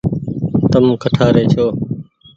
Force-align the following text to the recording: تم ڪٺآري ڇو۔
تم 0.71 0.83
ڪٺآري 1.01 1.43
ڇو۔ 1.53 1.65